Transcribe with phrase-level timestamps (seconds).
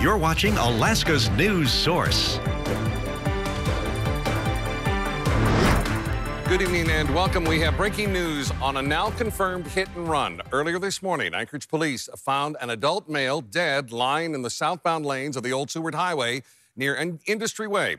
[0.00, 2.38] You're watching Alaska's news source.
[6.46, 7.42] Good evening and welcome.
[7.42, 10.40] We have breaking news on a now confirmed hit and run.
[10.52, 15.36] Earlier this morning, Anchorage police found an adult male dead lying in the southbound lanes
[15.36, 16.44] of the Old Seward Highway
[16.76, 17.96] near an Industry Way.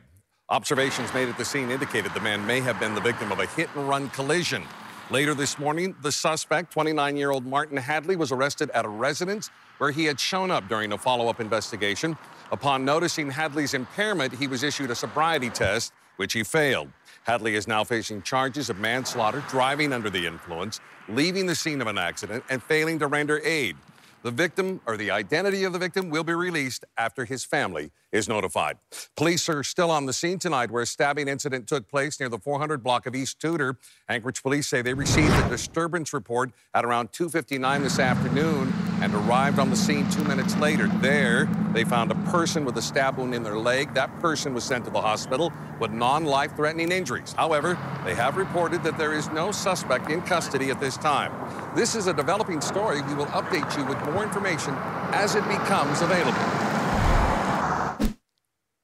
[0.48, 3.46] Observations made at the scene indicated the man may have been the victim of a
[3.46, 4.62] hit and run collision.
[5.10, 9.50] Later this morning, the suspect, 29 year old Martin Hadley, was arrested at a residence
[9.78, 12.16] where he had shown up during a follow up investigation.
[12.52, 16.90] Upon noticing Hadley's impairment, he was issued a sobriety test, which he failed.
[17.24, 21.88] Hadley is now facing charges of manslaughter, driving under the influence, leaving the scene of
[21.88, 23.76] an accident, and failing to render aid.
[24.22, 28.28] The victim or the identity of the victim will be released after his family is
[28.28, 28.76] notified.
[29.16, 32.38] Police are still on the scene tonight where a stabbing incident took place near the
[32.38, 33.78] 400 block of East Tudor.
[34.08, 39.58] Anchorage police say they received a disturbance report at around 2:59 this afternoon and arrived
[39.58, 40.86] on the scene 2 minutes later.
[40.86, 43.94] There, they found a person with a stab wound in their leg.
[43.94, 47.32] That person was sent to the hospital with non-life-threatening injuries.
[47.32, 51.32] However, they have reported that there is no suspect in custody at this time.
[51.74, 53.02] This is a developing story.
[53.02, 54.74] We will update you with more information
[55.12, 56.38] as it becomes available.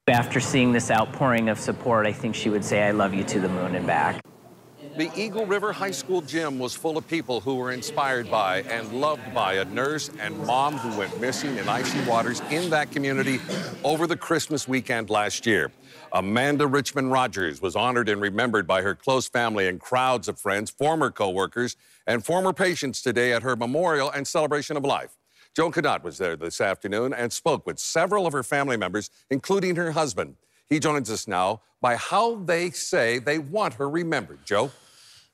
[0.09, 3.41] After seeing this outpouring of support, I think she would say, I love you to
[3.41, 4.20] the moon and back.
[4.97, 8.98] The Eagle River High School gym was full of people who were inspired by and
[8.98, 13.38] loved by a nurse and mom who went missing in icy waters in that community
[13.84, 15.70] over the Christmas weekend last year.
[16.12, 20.71] Amanda Richmond Rogers was honored and remembered by her close family and crowds of friends,
[20.71, 21.76] former coworkers,
[22.06, 25.19] and former patients today at her memorial and celebration of life.
[25.54, 29.76] Joe Cadot was there this afternoon and spoke with several of her family members, including
[29.76, 30.37] her husband.
[30.71, 34.38] He joins us now by how they say they want her remembered.
[34.47, 34.71] Joe?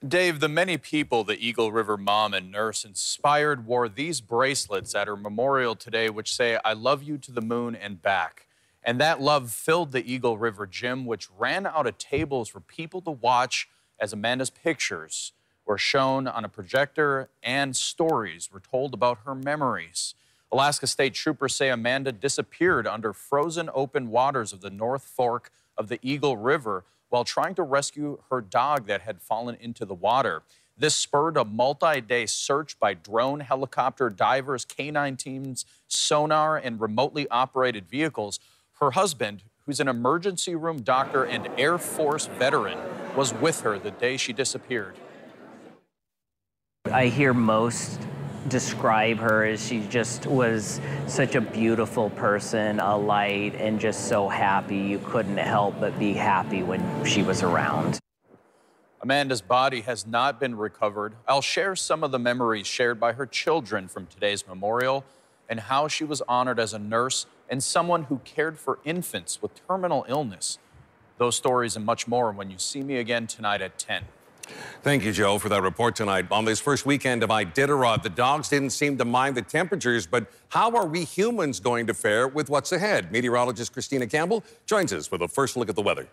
[0.06, 5.06] Dave, the many people the Eagle River mom and nurse inspired wore these bracelets at
[5.06, 8.48] her memorial today, which say, I love you to the moon and back.
[8.82, 13.00] And that love filled the Eagle River gym, which ran out of tables for people
[13.02, 13.68] to watch
[14.00, 20.16] as Amanda's pictures were shown on a projector and stories were told about her memories.
[20.50, 25.86] Alaska State troopers say Amanda disappeared under frozen open waters of the North Fork of
[25.86, 30.42] the Eagle River while trying to rescue her dog that had fallen into the water.
[30.78, 37.28] This spurred a multi day search by drone, helicopter, divers, canine teams, sonar, and remotely
[37.28, 38.40] operated vehicles.
[38.80, 42.78] Her husband, who's an emergency room doctor and Air Force veteran,
[43.14, 44.94] was with her the day she disappeared.
[46.86, 48.00] I hear most
[48.48, 54.28] describe her as she just was such a beautiful person, a light, and just so
[54.28, 54.78] happy.
[54.78, 57.98] You couldn't help but be happy when she was around.
[59.00, 61.14] Amanda's body has not been recovered.
[61.26, 65.04] I'll share some of the memories shared by her children from today's memorial
[65.48, 69.66] and how she was honored as a nurse and someone who cared for infants with
[69.66, 70.58] terminal illness.
[71.18, 74.04] Those stories and much more when you see me again tonight at 10.
[74.82, 76.26] Thank you, Joe, for that report tonight.
[76.30, 80.26] On this first weekend of Iditarod, the dogs didn't seem to mind the temperatures, but
[80.48, 83.12] how are we humans going to fare with what's ahead?
[83.12, 86.08] Meteorologist Christina Campbell joins us with a first look at the weather.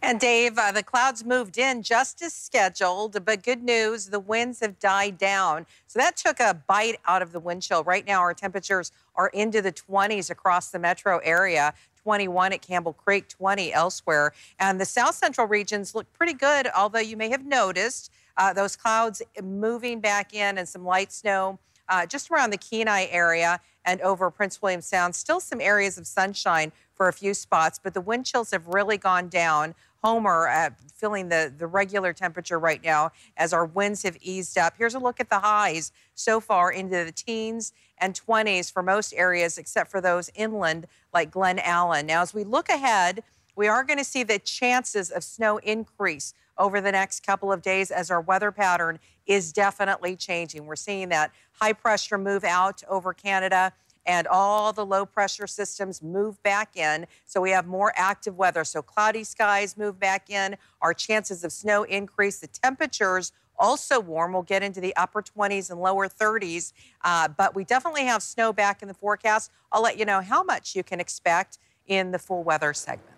[0.00, 4.60] And Dave, uh, the clouds moved in just as scheduled, but good news, the winds
[4.60, 5.66] have died down.
[5.86, 7.84] So that took a bite out of the wind chill.
[7.84, 11.74] Right now, our temperatures are into the 20s across the metro area.
[12.02, 14.32] 21 at Campbell Creek, 20 elsewhere.
[14.58, 18.76] And the south central regions look pretty good, although you may have noticed uh, those
[18.76, 21.58] clouds moving back in and some light snow
[21.88, 25.14] uh, just around the Kenai area and over Prince William Sound.
[25.14, 26.72] Still some areas of sunshine
[27.02, 29.74] for a few spots, but the wind chills have really gone down.
[30.04, 34.74] Homer uh, feeling the, the regular temperature right now as our winds have eased up.
[34.78, 39.12] Here's a look at the highs so far into the teens and 20s for most
[39.14, 42.04] areas, except for those inland like Glennallen.
[42.04, 43.24] Now, as we look ahead,
[43.56, 47.62] we are going to see the chances of snow increase over the next couple of
[47.62, 50.66] days as our weather pattern is definitely changing.
[50.66, 53.72] We're seeing that high pressure move out over Canada
[54.06, 57.06] and all the low pressure systems move back in.
[57.24, 58.64] So we have more active weather.
[58.64, 60.56] So cloudy skies move back in.
[60.80, 62.40] Our chances of snow increase.
[62.40, 64.32] The temperatures also warm.
[64.32, 66.72] We'll get into the upper 20s and lower 30s,
[67.04, 69.50] uh, but we definitely have snow back in the forecast.
[69.70, 73.08] I'll let you know how much you can expect in the full weather segment.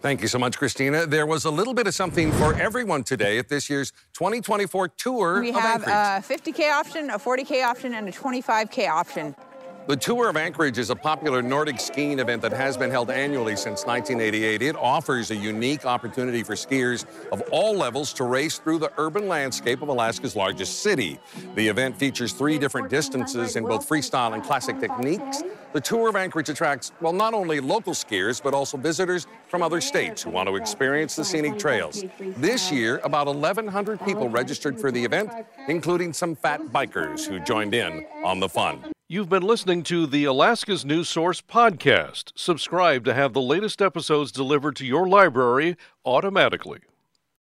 [0.00, 1.06] Thank you so much, Christina.
[1.06, 5.40] There was a little bit of something for everyone today at this year's 2024 tour.
[5.40, 6.42] We of have Anchorage.
[6.46, 9.34] a 50K option, a 40K option, and a 25K option.
[9.88, 13.56] The Tour of Anchorage is a popular Nordic skiing event that has been held annually
[13.56, 14.62] since 1988.
[14.62, 19.26] It offers a unique opportunity for skiers of all levels to race through the urban
[19.26, 21.18] landscape of Alaska's largest city.
[21.56, 25.42] The event features three different distances in both freestyle and classic techniques.
[25.72, 29.80] The Tour of Anchorage attracts, well, not only local skiers, but also visitors from other
[29.80, 32.04] states who want to experience the scenic trails.
[32.36, 35.32] This year, about 1,100 people registered for the event,
[35.66, 38.84] including some fat bikers who joined in on the fun.
[39.12, 39.42] You've been
[39.72, 42.32] listening to the Alaska's News Source podcast.
[42.34, 46.80] Subscribe to have the latest episodes delivered to your library automatically.